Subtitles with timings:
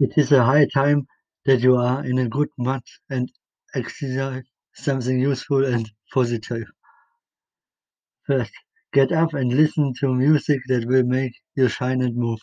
[0.00, 1.06] It is a high time
[1.44, 3.30] that you are in a good mood and
[3.74, 6.66] exercise something useful and positive.
[8.26, 8.52] First,
[8.92, 12.38] get up and listen to music that will make you shine and move.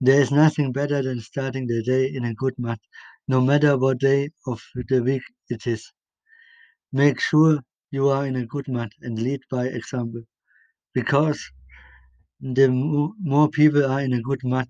[0.00, 2.78] There is nothing better than starting the day in a good mood,
[3.28, 5.92] no matter what day of the week it is.
[6.92, 10.22] Make sure you are in a good mood and lead by example,
[10.92, 11.40] because
[12.40, 14.68] the more people are in a good mood,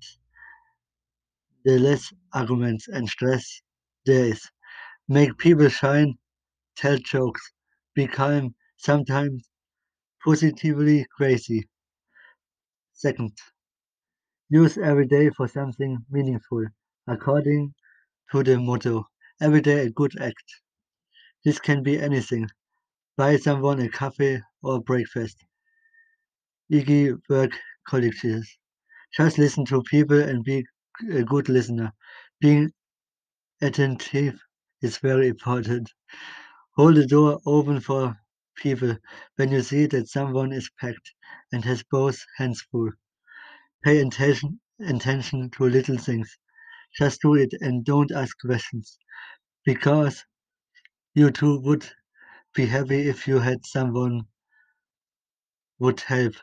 [1.69, 3.61] the less arguments and stress
[4.07, 4.41] is.
[5.07, 6.15] Make people shine,
[6.79, 7.43] tell jokes,
[7.95, 9.51] be calm, sometimes
[10.25, 11.69] positively crazy.
[12.95, 13.35] Second,
[14.49, 16.65] use every day for something meaningful,
[17.07, 17.75] according
[18.33, 19.07] to the motto,
[19.43, 20.49] every day a good act.
[21.45, 22.49] This can be anything.
[23.19, 25.37] Buy someone a coffee or breakfast.
[26.73, 27.53] Iggy work
[27.87, 28.57] colleges.
[29.15, 30.65] Just listen to people and be
[31.11, 31.93] a good listener.
[32.41, 32.73] Being
[33.61, 34.41] attentive
[34.83, 35.91] is very important.
[36.77, 38.17] Hold the door open for
[38.57, 38.97] people
[39.37, 41.13] when you see that someone is packed
[41.53, 42.91] and has both hands full.
[43.85, 46.39] Pay attention, attention to little things.
[46.97, 48.99] Just do it and don't ask questions.
[49.65, 50.25] Because
[51.15, 51.89] you too would
[52.55, 54.23] be happy if you had someone
[55.79, 56.35] would help.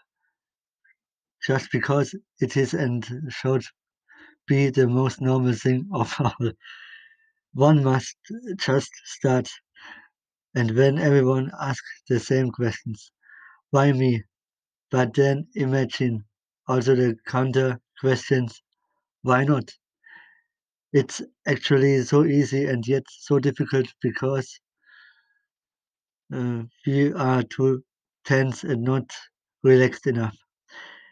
[1.45, 3.63] Just because it is and should
[4.47, 6.51] be the most normal thing of all.
[7.55, 8.17] One must
[8.57, 9.49] just start.
[10.55, 13.11] And when everyone asks the same questions,
[13.71, 14.23] why me?
[14.91, 16.25] But then imagine
[16.67, 18.61] also the counter questions,
[19.23, 19.71] why not?
[20.93, 24.59] It's actually so easy and yet so difficult because
[26.33, 27.83] uh, we are too
[28.25, 29.09] tense and not
[29.63, 30.37] relaxed enough.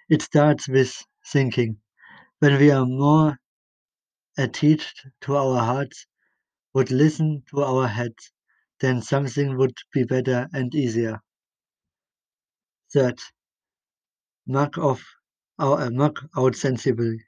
[0.09, 0.93] It starts with
[1.27, 1.79] thinking.
[2.43, 3.39] When we are more
[4.37, 6.05] attached to our hearts,
[6.73, 8.33] would listen to our heads,
[8.81, 11.21] then something would be better and easier.
[12.91, 13.17] Third,
[14.45, 15.01] mark off
[15.57, 17.23] our uh, mark out sensibly.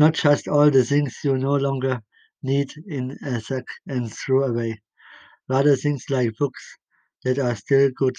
[0.00, 2.02] Not just all the things you no longer
[2.42, 4.82] need in a sack and throw away.
[5.48, 6.76] Rather things like books
[7.22, 8.16] that are still good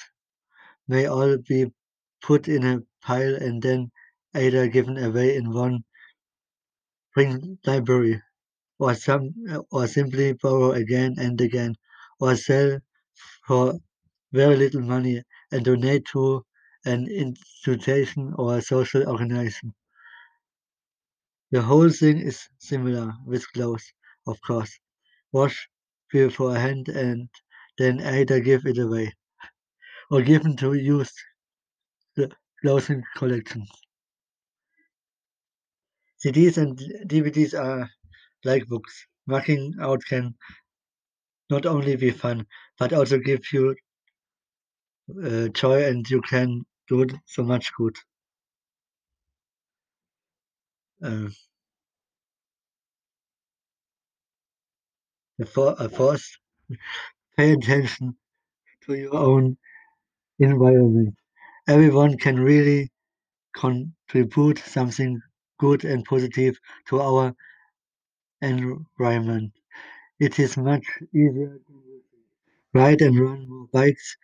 [0.88, 1.74] may all be
[2.22, 3.92] put in a pile and then
[4.36, 5.84] either given away in one
[7.12, 8.22] spring library
[8.80, 9.34] or some
[9.72, 11.76] or simply borrow again and again
[12.20, 12.80] or sell
[13.48, 13.80] for
[14.34, 16.46] very little money and donate to
[16.86, 19.74] an institution or a social organization.
[21.52, 23.94] The whole thing is similar with clothes,
[24.28, 24.78] of course.
[25.32, 25.70] Wash
[26.12, 27.30] beforehand and
[27.78, 29.14] then either give it away
[30.12, 31.16] or give given to used
[32.62, 33.83] clothing collections.
[36.24, 37.90] CDs and DVDs are
[38.46, 39.06] like books.
[39.28, 40.34] Marking out can
[41.50, 42.46] not only be fun,
[42.80, 43.76] but also give you
[45.24, 47.96] uh, joy and you can do so much good.
[51.04, 51.28] Uh,
[55.46, 56.26] for, uh, fourth,
[57.38, 58.16] pay attention
[58.86, 59.58] to your own
[60.40, 61.16] environment.
[61.68, 62.92] Everyone can really
[63.56, 65.22] contribute something
[65.60, 66.58] good and positive
[66.90, 67.36] to our
[68.42, 69.52] environment.
[70.20, 72.02] It is much easier to
[72.74, 74.18] ride and run more bikes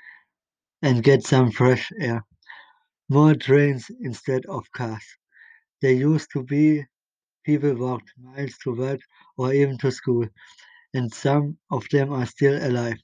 [0.82, 2.26] and get some fresh air.
[3.10, 5.06] More trains instead of cars.
[5.82, 6.86] There used to be
[7.46, 9.02] people walked miles to work
[9.38, 10.28] or even to school,
[10.94, 13.00] and some of them are still alive.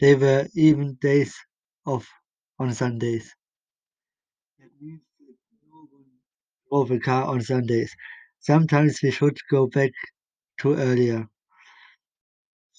[0.00, 1.34] There were even days
[1.86, 2.08] off
[2.58, 3.34] on Sundays.
[4.58, 5.36] That means that
[5.68, 6.06] no one
[6.72, 7.94] drove a car on Sundays.
[8.40, 9.92] Sometimes we should go back
[10.60, 11.28] to earlier.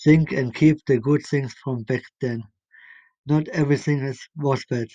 [0.03, 2.43] Think and keep the good things from back then.
[3.25, 4.87] Not everything is, was bad,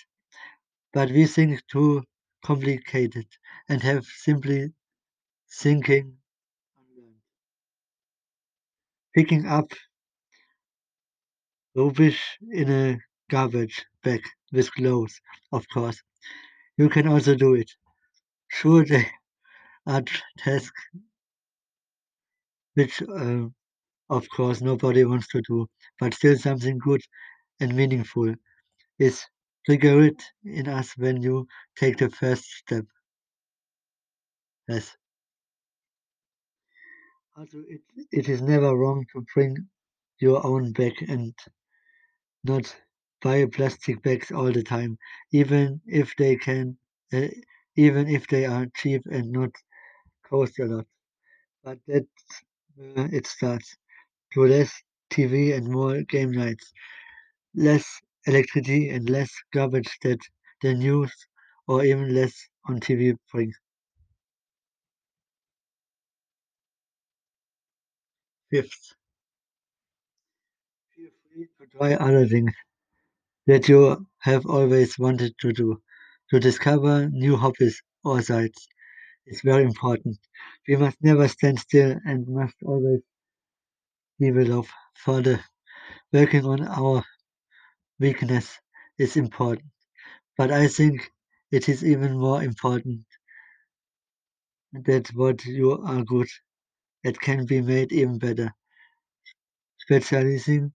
[0.93, 2.03] but we think too
[2.45, 3.27] complicated
[3.69, 4.73] and have simply
[5.61, 6.17] thinking.
[9.13, 9.71] Picking up
[11.75, 12.99] rubbish in a
[13.31, 14.21] garbage bag
[14.51, 15.19] with clothes,
[15.51, 16.01] of course.
[16.77, 17.71] You can also do it.
[18.49, 19.09] Sure, they
[19.87, 20.03] are
[20.37, 20.87] tasks
[22.73, 23.47] which, uh,
[24.09, 25.67] of course, nobody wants to do,
[25.99, 27.01] but still something good
[27.59, 28.33] and meaningful
[28.99, 29.25] is
[29.65, 31.47] triggered in us when you
[31.77, 32.85] take the first step.
[34.69, 34.95] Yes.
[37.35, 37.81] Also, it,
[38.11, 39.67] it is never wrong to bring
[40.19, 41.33] your own bag and
[42.43, 42.75] not
[43.21, 44.97] buy plastic bags all the time,
[45.31, 46.77] even if they can,
[47.13, 47.27] uh,
[47.85, 49.51] even if they are cheap and not
[50.29, 50.87] cost a lot.
[51.63, 52.33] but that's
[52.75, 53.69] where it starts.
[54.33, 54.71] To less
[55.11, 56.73] TV and more game nights,
[57.55, 57.87] less
[58.27, 60.19] electricity and less garbage that
[60.63, 61.13] the news
[61.67, 62.35] or even less
[62.69, 63.57] on TV brings.
[68.51, 68.93] Fifth,
[70.95, 72.51] feel free to try other things
[73.47, 75.81] that you have always wanted to do.
[76.31, 78.67] To discover new hobbies or sites
[79.27, 80.17] is very important.
[80.67, 83.01] We must never stand still and must always
[84.19, 85.43] develop further.
[86.13, 87.03] Working on our
[87.99, 88.59] weakness
[88.97, 89.69] is important,
[90.37, 91.11] but I think
[91.51, 93.05] it is even more important
[94.73, 96.27] that what you are good
[97.05, 98.51] at can be made even better.
[99.79, 100.73] Specializing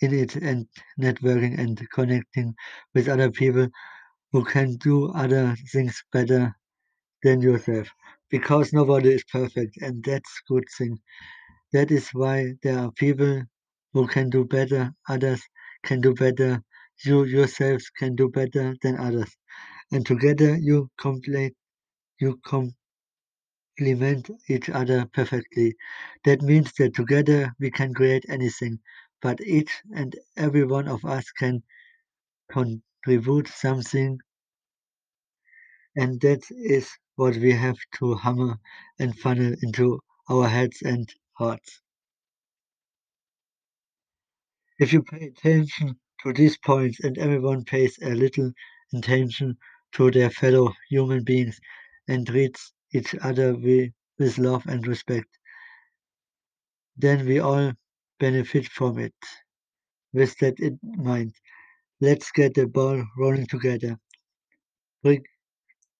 [0.00, 0.66] in it and
[1.00, 2.54] networking and connecting
[2.94, 3.68] with other people
[4.32, 6.54] who can do other things better
[7.22, 7.88] than yourself.
[8.30, 10.98] Because nobody is perfect and that's good thing.
[11.72, 13.42] That is why there are people
[13.92, 15.42] who can do better, others
[15.84, 16.62] can do better,
[17.04, 19.30] you yourselves can do better than others.
[19.92, 21.54] And together you complete
[22.20, 25.74] you complement each other perfectly.
[26.24, 28.78] That means that together we can create anything,
[29.22, 31.62] but each and every one of us can
[33.04, 34.18] contribute something
[35.96, 38.58] and that is what we have to hammer
[38.98, 41.80] and funnel into our heads and hearts.
[44.78, 48.52] If you pay attention to these points and everyone pays a little
[48.94, 49.56] attention
[49.92, 51.60] to their fellow human beings
[52.08, 55.28] and treats each other with love and respect,
[56.96, 57.72] then we all
[58.18, 59.14] benefit from it.
[60.12, 61.34] With that in mind,
[62.00, 63.98] let's get the ball rolling together,
[65.02, 65.24] brick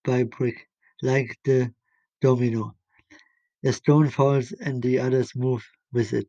[0.05, 0.69] by brick,
[1.03, 1.73] like the
[2.23, 2.75] domino.
[3.65, 6.29] A stone falls and the others move with it.